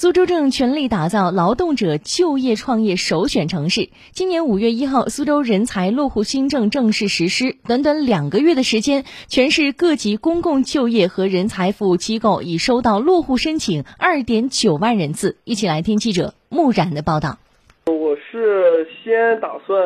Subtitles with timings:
[0.00, 3.88] 苏州正全力打造劳动者就业创业首选城市。
[4.12, 7.56] 今年五月一号，苏州人才落户新政正式实施。
[7.66, 15.38] 短短两个月的时间，全市各级公共就业和人才服务机构已收到落户申请二点九万人次。
[15.42, 17.40] 一起来听记者穆冉的报道。
[17.86, 19.76] 我是先打算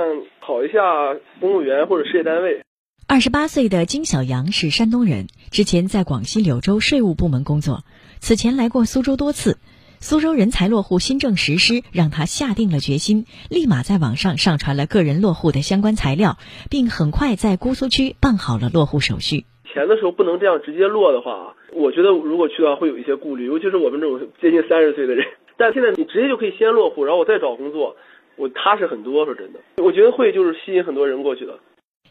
[0.46, 0.78] 考一下
[1.40, 2.60] 公务员或者事业单位。
[3.06, 7.82] 二十八岁的金小杨是山东人，之前在广西柳州税务部门工作，
[8.20, 9.56] 此前来过苏州多次。
[10.02, 19.44] 苏州人才落户新政实施，让他下定了决心，立马在网上上传了个人落户的相关材料，并很快在姑苏区办好了落户手续。
[19.72, 25.24] 前的时候不能这样直接落的话，我觉得如果去的话会有一些顾虑，尤其是我们这种接近三十岁的人。
[25.56, 27.94] 但现在你直接就可以先落户，然后我再找工作，
[28.34, 29.24] 我踏实很多。
[29.24, 31.60] 说真的，我觉得会就是吸引很多人过去的。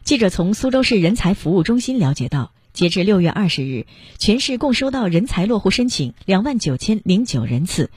[0.02, 2.52] 记者从苏州市人才服务中心了解到。
[2.72, 3.84] 截至六月二十日，
[4.18, 7.90] 全市共收到人才落户申请两万九千零九人次，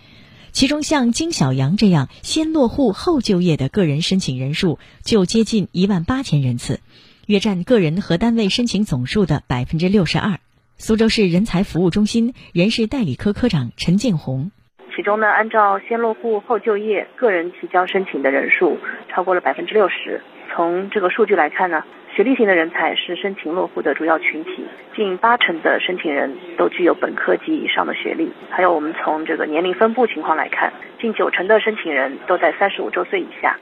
[0.51, 6.81] 其中像金小杨这样先落户后就业的个人申请人数就接近一万八千人次，
[7.25, 10.39] 约占个人和单位申请总数的百分之六十二。
[10.77, 14.51] 苏州市人才服务中心人事代理科科长陈建红，
[14.93, 18.77] 其中呢，按照先落户后就业个人提交申请的人数
[19.09, 20.21] 超过了百分之六十。
[20.55, 21.83] 从这个数据来看呢。
[22.15, 28.31] 学历型的人才是申请落户的主要群体，近八成的申请人都具有本科及以上的学历。
[28.49, 33.59] 还有，我们从这个年龄分布情况来看，近九成的申请人都在三十五周岁以下。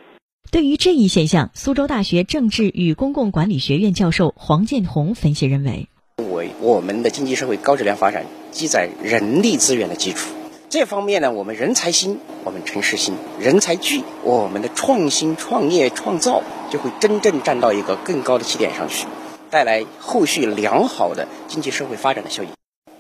[0.52, 5.88] 对于这一现象，苏州大学政治与公共管理学院教授黄建红分析认为：
[6.32, 10.43] 为我们的经济社会高质量发展基在人力资源的基础。
[10.74, 19.06] 这方面呢，我们人才兴，我们城市兴；人才聚，我们的创新、创业、创造就会真正站到一个更高的起点上去，
[19.52, 22.48] 带来后续良好的经济社会发展的效益。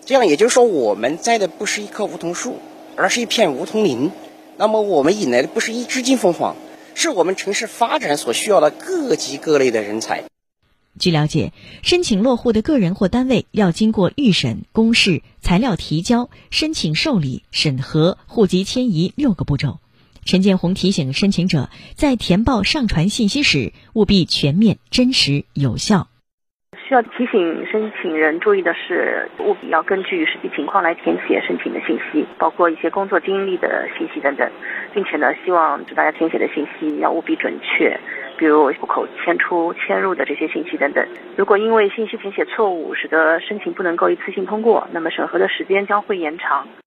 [0.06, 2.60] 这样也就是说，我们栽的不是一棵梧桐树，
[2.96, 4.12] 而是一片梧桐林。
[4.56, 6.56] 那么，我们引来的不是一只金凤凰，
[6.94, 10.26] 是我们城市发展所需要的各级各类的人才。
[11.00, 11.52] 据了解，
[11.82, 19.80] 申请落户的个人或单位要经过预审、公示、材料提交、申请受理、审核、户籍迁移六个步骤。
[20.24, 26.08] 陈建红提醒申请者，在填报上传信息时，务必全面、真实、有效。
[26.88, 34.50] 需要提醒申请人注意的是，务必要根据实际情况来填写申请的信息，包括一些工作经历的信息等等，
[34.94, 38.00] 并且呢，希望大家填写的信息要务必准确。
[38.38, 41.06] 比如户口迁出、迁入的这些信息等等，
[41.36, 46.68] 如果因为信息填写错误，使得申请不能够一次性通过，那么审核的时间将会延长。